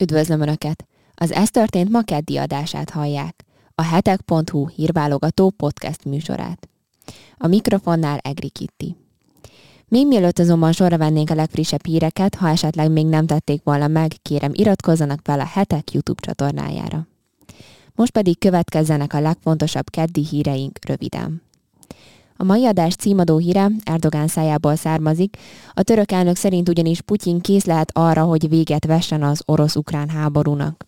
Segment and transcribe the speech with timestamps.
[0.00, 0.84] Üdvözlöm Önöket!
[1.14, 3.44] Az Ez történt ma keddi adását hallják.
[3.74, 6.68] A hetek.hu hírválogató podcast műsorát.
[7.36, 8.96] A mikrofonnál Egri Kitti.
[9.88, 14.12] Még mielőtt azonban sorra vennénk a legfrissebb híreket, ha esetleg még nem tették volna meg,
[14.22, 17.06] kérem iratkozzanak fel a Hetek YouTube csatornájára.
[17.94, 21.42] Most pedig következzenek a legfontosabb keddi híreink röviden.
[22.40, 25.36] A mai adás címadó híre Erdogán szájából származik,
[25.72, 30.86] a török elnök szerint ugyanis Putyin kész lehet arra, hogy véget vessen az orosz-ukrán háborúnak.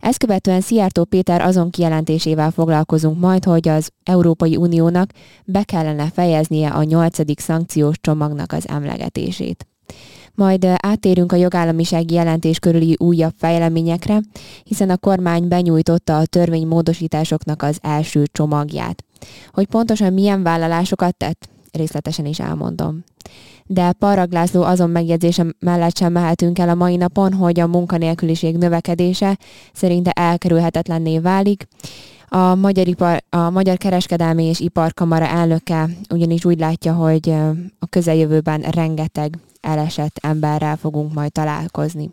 [0.00, 5.10] Ezt követően Szijjártó Péter azon kijelentésével foglalkozunk majd, hogy az Európai Uniónak
[5.44, 9.66] be kellene fejeznie a nyolcadik szankciós csomagnak az emlegetését.
[10.34, 14.20] Majd átérünk a jogállamisági jelentés körüli újabb fejleményekre,
[14.64, 19.04] hiszen a kormány benyújtotta a törvénymódosításoknak az első csomagját.
[19.52, 23.04] Hogy pontosan milyen vállalásokat tett, részletesen is elmondom.
[23.66, 28.56] De Parag László azon megjegyzése mellett sem mehetünk el a mai napon, hogy a munkanélküliség
[28.56, 29.38] növekedése
[29.72, 31.66] szerinte elkerülhetetlenné válik.
[32.28, 37.30] A Magyar, Ipar, a Magyar Kereskedelmi és Iparkamara elnöke ugyanis úgy látja, hogy
[37.78, 42.10] a közeljövőben rengeteg elesett emberrel fogunk majd találkozni.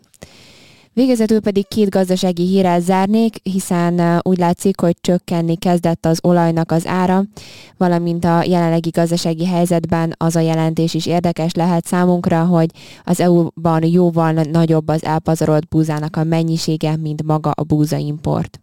[0.96, 6.86] Végezetül pedig két gazdasági hírrel zárnék, hiszen úgy látszik, hogy csökkenni kezdett az olajnak az
[6.86, 7.24] ára,
[7.76, 12.70] valamint a jelenlegi gazdasági helyzetben az a jelentés is érdekes lehet számunkra, hogy
[13.04, 18.60] az EU-ban jóval nagyobb az elpazarolt búzának a mennyisége, mint maga a búzaimport.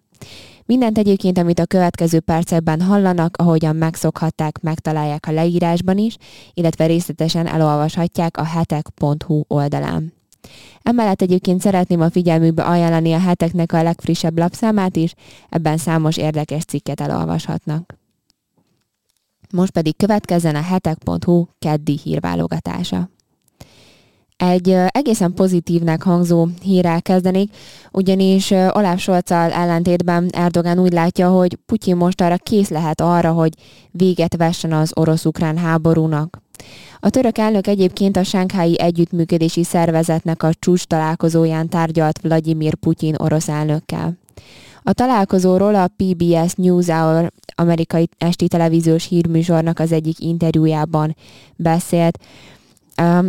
[0.66, 6.16] Mindent egyébként, amit a következő percekben hallanak, ahogyan megszokhatták, megtalálják a leírásban is,
[6.54, 10.23] illetve részletesen elolvashatják a hetek.hu oldalán.
[10.82, 15.14] Emellett egyébként szeretném a figyelmükbe ajánlani a heteknek a legfrissebb lapszámát is,
[15.50, 17.98] ebben számos érdekes cikket elolvashatnak.
[19.52, 23.10] Most pedig következzen a hetek.hu keddi hírválogatása.
[24.38, 27.56] Egy egészen pozitívnek hangzó hírrel kezdenék,
[27.92, 33.54] ugyanis Olaf Scholzal ellentétben Erdogan úgy látja, hogy Putyin most arra kész lehet arra, hogy
[33.92, 36.43] véget vessen az orosz-ukrán háborúnak.
[37.00, 43.50] A török elnök egyébként a Sánkhái Együttműködési Szervezetnek a csúcs találkozóján tárgyalt Vladimir Putyin orosz
[43.50, 44.18] elnökkel.
[44.84, 51.16] A találkozóról a PBS NewsHour amerikai esti televíziós hírműsornak az egyik interjújában
[51.56, 52.20] beszélt.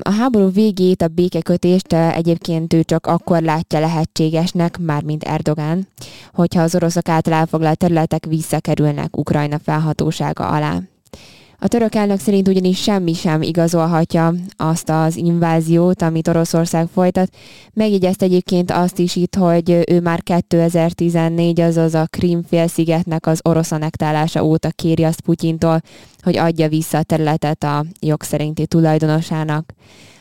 [0.00, 5.88] A háború végét, a békekötést egyébként ő csak akkor látja lehetségesnek, mármint Erdogán,
[6.32, 10.80] hogyha az oroszok által elfoglalt területek visszakerülnek Ukrajna felhatósága alá.
[11.64, 17.34] A török elnök szerint ugyanis semmi sem igazolhatja azt az inváziót, amit Oroszország folytat.
[17.72, 24.44] Megjegyezte egyébként azt is itt, hogy ő már 2014, azaz a Krim-félszigetnek az orosz anektálása
[24.44, 25.80] óta kéri azt Putyintól,
[26.22, 29.72] hogy adja vissza a területet a jogszerinti tulajdonosának.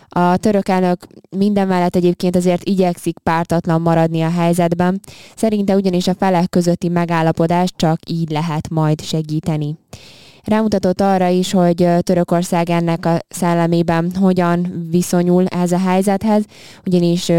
[0.09, 4.99] A török elnök minden mellett egyébként azért igyekszik pártatlan maradni a helyzetben,
[5.35, 9.77] szerinte ugyanis a felek közötti megállapodást csak így lehet majd segíteni.
[10.43, 16.43] Rámutatott arra is, hogy Törökország ennek a szellemében hogyan viszonyul ez a helyzethez,
[16.85, 17.31] ugyanis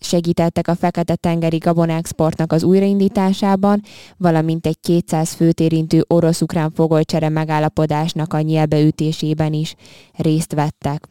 [0.00, 3.82] segítettek a Fekete-tengeri gabonexportnak az újraindításában,
[4.16, 9.74] valamint egy 200 főt érintő orosz-ukrán fogolycsere megállapodásnak a nyelbeütésében is
[10.16, 11.08] részt vettek.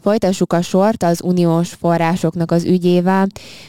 [0.00, 3.26] Folytassuk a sort az uniós forrásoknak az ügyével.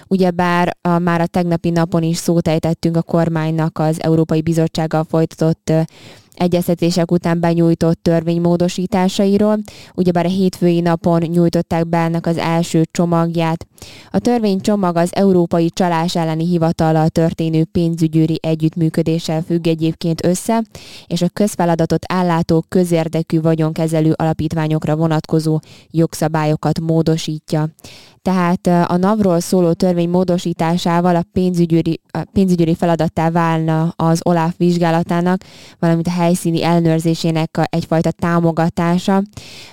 [0.08, 5.72] Ugyebár a, már a tegnapi napon is szót ejtettünk a kormánynak az Európai Bizottsággal folytatott
[6.42, 9.58] egyeztetések után benyújtott törvénymódosításairól.
[9.96, 13.66] Ugyebár a hétfői napon nyújtották be ennek az első csomagját.
[14.12, 20.64] A törvénycsomag az Európai Csalás elleni hivatallal történő pénzügyőri együttműködéssel függ egyébként össze,
[21.08, 25.60] és a közfeladatot ellátó közérdekű vagyonkezelő alapítványokra vonatkozó
[25.90, 27.70] jogszabályokat módosítja.
[28.22, 35.44] Tehát a NAV-ról szóló törvény módosításával a pénzügyőri, a pénzügyőri feladattá válna az OLAF vizsgálatának,
[35.80, 39.24] valamint a helyszíni ellenőrzésének egyfajta támogatása,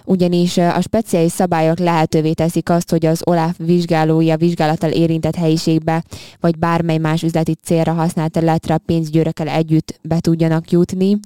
[0.05, 6.05] ugyanis a speciális szabályok lehetővé teszik azt, hogy az OLAF vizsgálója vizsgálattal érintett helyiségbe,
[6.41, 11.19] vagy bármely más üzleti célra használt területre a pénzgyőrökkel együtt be tudjanak jutni.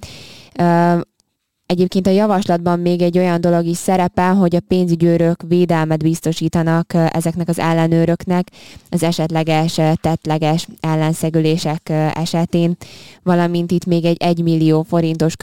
[1.73, 7.49] Egyébként a javaslatban még egy olyan dolog is szerepel, hogy a pénzügyőrök védelmet biztosítanak ezeknek
[7.49, 8.47] az ellenőröknek
[8.89, 12.77] az esetleges tettleges ellenszegülések esetén,
[13.23, 15.35] valamint itt még egy 1 millió forintos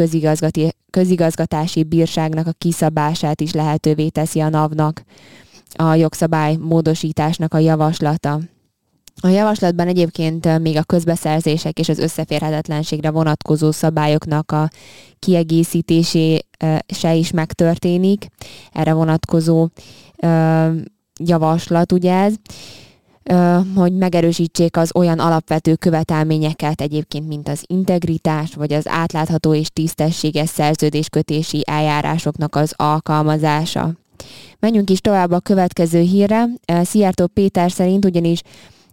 [0.90, 5.02] közigazgatási bírságnak a kiszabását is lehetővé teszi a NAV-nak
[5.76, 8.40] a jogszabály módosításnak a javaslata.
[9.22, 14.68] A javaslatban egyébként még a közbeszerzések és az összeférhetetlenségre vonatkozó szabályoknak a
[15.18, 18.26] kiegészítése is megtörténik.
[18.72, 19.68] Erre vonatkozó
[21.24, 22.34] javaslat, ugye ez.
[23.74, 30.48] hogy megerősítsék az olyan alapvető követelményeket egyébként, mint az integritás, vagy az átlátható és tisztességes
[30.48, 33.92] szerződéskötési eljárásoknak az alkalmazása.
[34.58, 36.44] Menjünk is tovább a következő hírre.
[36.82, 38.42] Szijjártó Péter szerint ugyanis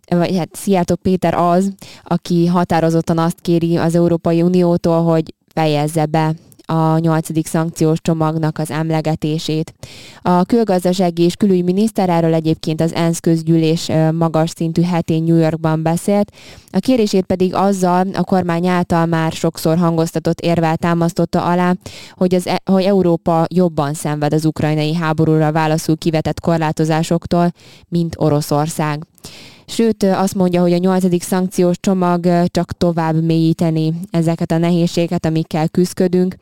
[0.08, 1.72] vagy hát Szijjártó Péter az,
[2.04, 6.34] aki határozottan azt kéri az Európai Uniótól, hogy fejezze be
[6.70, 9.74] a nyolcadik szankciós csomagnak az emlegetését.
[10.22, 16.32] A külgazdasági és külügyminiszter erről egyébként az ENSZ közgyűlés magas szintű hetén New Yorkban beszélt,
[16.72, 21.76] a kérését pedig azzal a kormány által már sokszor hangoztatott érvel támasztotta alá,
[22.12, 27.52] hogy, az, e- hogy Európa jobban szenved az ukrajnai háborúra válaszul kivetett korlátozásoktól,
[27.90, 29.06] mint Oroszország.
[29.70, 35.70] Sőt, azt mondja, hogy a nyolcadik szankciós csomag csak tovább mélyíteni ezeket a nehézségeket, amikkel
[35.70, 36.36] küzdködünk.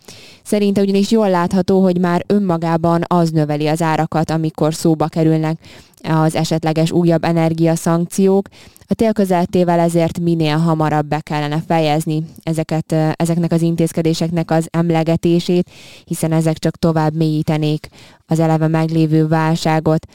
[0.43, 5.59] Szerinte ugyanis jól látható, hogy már önmagában az növeli az árakat, amikor szóba kerülnek
[6.03, 8.47] az esetleges újabb energiaszankciók.
[8.87, 15.69] A télközeltével ezért minél hamarabb be kellene fejezni ezeket, ezeknek az intézkedéseknek az emlegetését,
[16.05, 17.87] hiszen ezek csak tovább mélyítenék
[18.27, 20.07] az eleve meglévő válságot.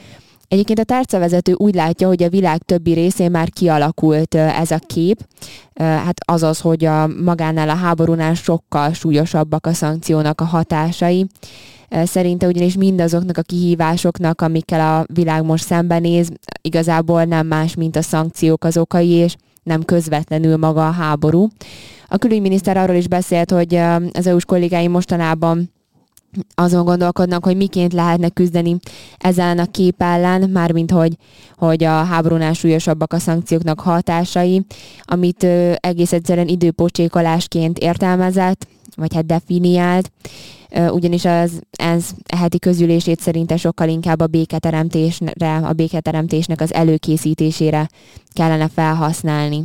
[0.51, 5.25] Egyébként a tárcavezető úgy látja, hogy a világ többi részén már kialakult ez a kép,
[5.75, 11.25] hát azaz, hogy a magánál a háborúnál sokkal súlyosabbak a szankciónak a hatásai.
[11.89, 16.29] Szerinte ugyanis mindazoknak a kihívásoknak, amikkel a világ most szembenéz,
[16.61, 21.47] igazából nem más, mint a szankciók az okai, és nem közvetlenül maga a háború.
[22.07, 23.75] A külügyminiszter arról is beszélt, hogy
[24.13, 25.71] az EU-s kollégái mostanában
[26.55, 28.77] azon gondolkodnak, hogy miként lehetne küzdeni
[29.17, 31.17] ezzel a kép ellen, mármint hogy,
[31.57, 34.65] hogy a háborúnál súlyosabbak a szankcióknak hatásai,
[35.03, 40.11] amit ö, egész egyszerűen időpocsékolásként értelmezett, vagy hát definiált,
[40.69, 47.89] ö, ugyanis az ENSZ heti közülését szerinte sokkal inkább a béketeremtésre, a béketeremtésnek az előkészítésére
[48.33, 49.63] kellene felhasználni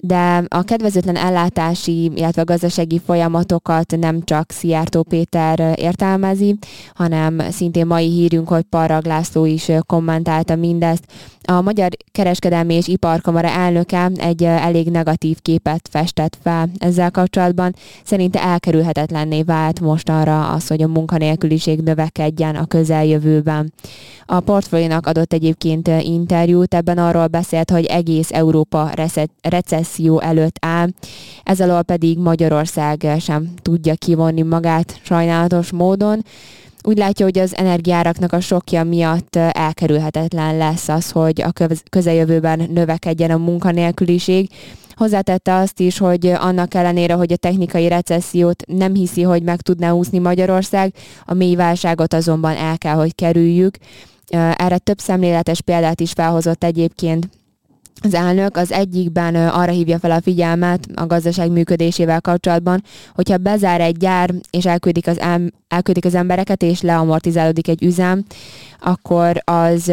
[0.00, 6.56] de a kedvezőtlen ellátási, illetve gazdasági folyamatokat nem csak Szijjártó Péter értelmezi,
[6.94, 11.04] hanem szintén mai hírünk, hogy Parrag László is kommentálta mindezt.
[11.44, 17.74] A Magyar Kereskedelmi és Iparkamara elnöke egy elég negatív képet festett fel ezzel kapcsolatban.
[18.04, 23.72] Szerinte elkerülhetetlenné vált mostanra az, hogy a munkanélküliség növekedjen a közeljövőben.
[24.26, 28.90] A portfóliónak adott egyébként interjút, ebben arról beszélt, hogy egész Európa
[29.42, 29.81] recesszió
[30.20, 30.88] előtt áll,
[31.42, 36.24] ez alól pedig Magyarország sem tudja kivonni magát sajnálatos módon.
[36.82, 41.52] Úgy látja, hogy az energiáraknak a sokja miatt elkerülhetetlen lesz az, hogy a
[41.90, 44.48] közeljövőben növekedjen a munkanélküliség,
[44.94, 49.90] Hozzátette azt is, hogy annak ellenére, hogy a technikai recessziót nem hiszi, hogy meg tudná
[49.90, 50.94] úszni Magyarország,
[51.24, 53.76] a mély válságot azonban el kell, hogy kerüljük.
[54.56, 57.28] Erre több szemléletes példát is felhozott egyébként
[58.00, 62.82] az elnök az egyikben arra hívja fel a figyelmet a gazdaság működésével kapcsolatban,
[63.14, 68.24] hogyha bezár egy gyár, és elküldik az, em- elküldik az embereket, és leamortizálódik egy üzem,
[68.80, 69.92] akkor az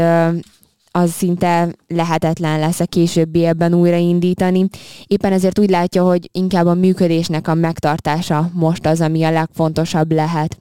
[0.92, 4.68] az szinte lehetetlen lesz a későbbi ebben újraindítani.
[5.08, 10.12] Éppen ezért úgy látja, hogy inkább a működésnek a megtartása most az, ami a legfontosabb
[10.12, 10.58] lehet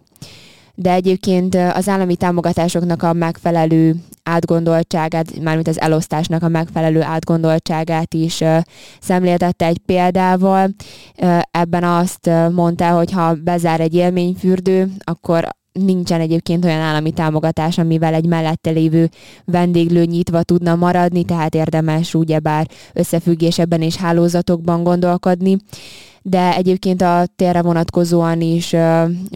[0.80, 8.44] de egyébként az állami támogatásoknak a megfelelő átgondoltságát, mármint az elosztásnak a megfelelő átgondoltságát is
[9.00, 10.68] szemléltette egy példával.
[11.50, 18.14] Ebben azt mondta, hogy ha bezár egy élményfürdő, akkor nincsen egyébként olyan állami támogatás, amivel
[18.14, 19.10] egy mellette lévő
[19.44, 25.56] vendéglő nyitva tudna maradni, tehát érdemes ugyebár összefüggésebben és hálózatokban gondolkodni
[26.28, 28.74] de egyébként a térre vonatkozóan is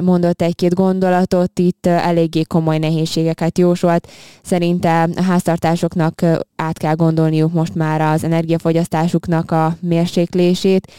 [0.02, 4.08] mondott egy-két gondolatot, itt eléggé komoly nehézségeket jósolt.
[4.42, 6.22] Szerinte a háztartásoknak
[6.56, 10.92] át kell gondolniuk most már az energiafogyasztásuknak a mérséklését,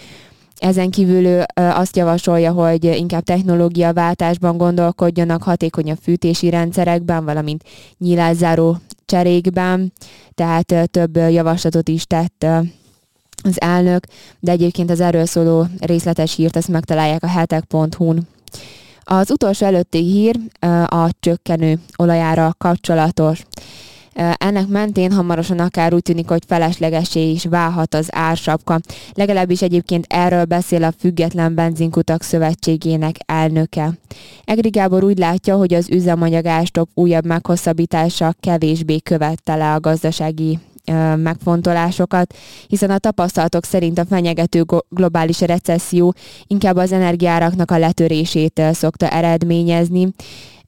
[0.58, 7.64] ezen kívül ő azt javasolja, hogy inkább technológiaváltásban gondolkodjanak, hatékonyabb fűtési rendszerekben, valamint
[7.98, 9.94] nyílászáró cserékben,
[10.36, 12.46] tehát több javaslatot is tett
[13.44, 14.06] az elnök,
[14.40, 18.28] de egyébként az erről szóló részletes hírt ezt megtalálják a hetek.hu-n.
[19.04, 20.40] Az utolsó előtti hír
[20.86, 23.44] a csökkenő olajára kapcsolatos.
[24.38, 28.80] Ennek mentén hamarosan akár úgy tűnik, hogy feleslegesé is válhat az ársapka.
[29.14, 33.92] Legalábbis egyébként erről beszél a Független Benzinkutak Szövetségének elnöke.
[34.46, 40.60] Egri Gábor úgy látja, hogy az üzemanyagástok újabb meghosszabbítása kevésbé követte le a gazdasági
[41.16, 42.36] megfontolásokat,
[42.68, 46.14] hiszen a tapasztalatok szerint a fenyegető globális recesszió
[46.48, 50.14] inkább az energiáraknak a letörését szokta eredményezni,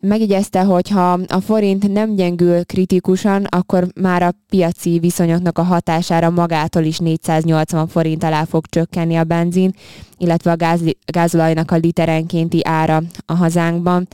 [0.07, 6.29] Megjegyezte, hogy ha a forint nem gyengül kritikusan, akkor már a piaci viszonyoknak a hatására
[6.29, 9.73] magától is 480 forint alá fog csökkenni a benzin,
[10.17, 14.07] illetve a gáz, gázolajnak a literenkénti ára a hazánkban.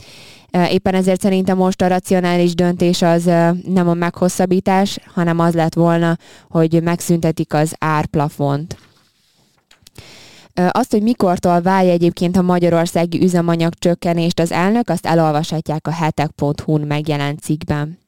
[0.70, 3.24] Éppen ezért szerintem most a racionális döntés az
[3.66, 6.16] nem a meghosszabbítás, hanem az lett volna,
[6.50, 8.76] hogy megszüntetik az árplafont.
[10.54, 16.80] Azt, hogy mikortól várja egyébként a magyarországi üzemanyag csökkenést az elnök, azt elolvashatják a hetek.hu-n
[16.80, 17.98] megjelent cikkben.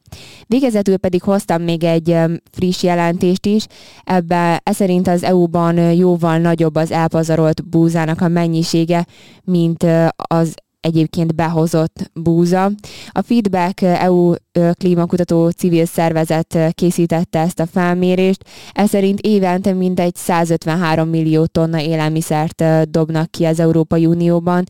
[0.47, 2.17] Végezetül pedig hoztam még egy
[2.51, 3.65] friss jelentést is.
[4.03, 9.05] Ebben ez szerint az EU-ban jóval nagyobb az elpazarolt búzának a mennyisége,
[9.43, 9.85] mint
[10.15, 10.53] az
[10.85, 12.71] egyébként behozott búza.
[13.09, 14.33] A Feedback EU
[14.73, 18.43] klímakutató civil szervezet készítette ezt a felmérést.
[18.73, 24.63] Ez szerint évente mindegy 153 millió tonna élelmiszert dobnak ki az Európai Unióban,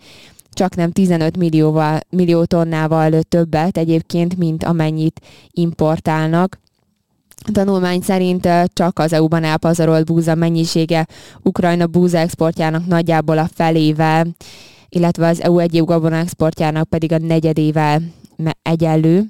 [0.54, 6.60] csak nem 15 millióval, millió tonnával többet egyébként, mint amennyit importálnak.
[7.48, 11.08] A tanulmány szerint csak az EU-ban elpazarolt búza mennyisége
[11.44, 14.28] Ukrajna búza exportjának nagyjából a felével
[14.96, 18.02] illetve az EU egyéb gabona exportjának pedig a negyedével
[18.62, 19.24] egyenlő.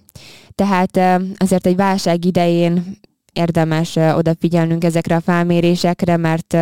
[0.55, 2.97] Tehát azért egy válság idején
[3.33, 6.57] érdemes odafigyelnünk ezekre a felmérésekre, mert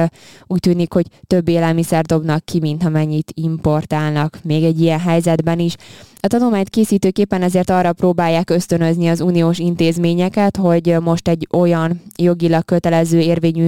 [0.47, 5.75] úgy tűnik, hogy több élelmiszer dobnak ki, mint amennyit importálnak még egy ilyen helyzetben is.
[6.25, 12.65] A tanulmányt készítőképpen ezért arra próbálják ösztönözni az uniós intézményeket, hogy most egy olyan jogilag
[12.65, 13.67] kötelező érvényű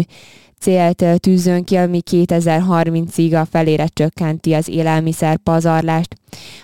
[0.60, 6.16] célt tűzön ki, ami 2030-ig a felére csökkenti az élelmiszer pazarlást.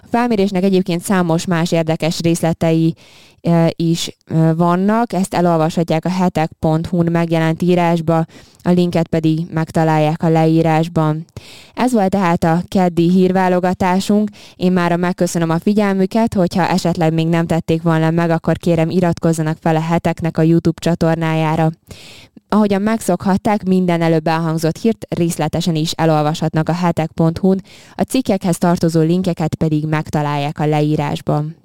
[0.02, 2.96] A felmérésnek egyébként számos más érdekes részletei
[3.76, 4.18] is
[4.56, 8.26] vannak, ezt elolvashatják a hetek.hu-n megjelent írásba,
[8.64, 11.26] a linket pedig megtalálják a leírásban.
[11.74, 17.46] Ez volt tehát a keddi hírválogatásunk, én már megköszönöm a figyelmüket, hogyha esetleg még nem
[17.46, 21.70] tették volna meg, akkor kérem iratkozzanak fel a heteknek a YouTube csatornájára.
[22.50, 27.62] Ahogyan megszokhatták, minden előbb elhangzott hírt részletesen is elolvashatnak a hetek.hu-n,
[27.96, 31.61] a cikkekhez tartozó linkeket pedig megtalálják a leírásban.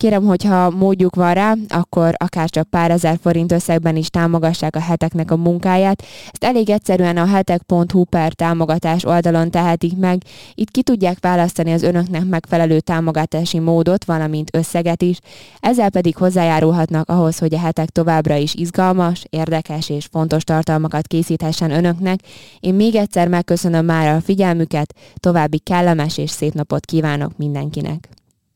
[0.00, 4.80] Kérem, hogyha módjuk van rá, akkor akár csak pár ezer forint összegben is támogassák a
[4.80, 6.02] heteknek a munkáját.
[6.30, 10.22] Ezt elég egyszerűen a hetek.hu per támogatás oldalon tehetik meg.
[10.54, 15.18] Itt ki tudják választani az önöknek megfelelő támogatási módot, valamint összeget is.
[15.58, 21.70] Ezzel pedig hozzájárulhatnak ahhoz, hogy a hetek továbbra is izgalmas, érdekes és fontos tartalmakat készíthessen
[21.70, 22.20] önöknek.
[22.60, 28.19] Én még egyszer megköszönöm már a figyelmüket, további kellemes és szép napot kívánok mindenkinek.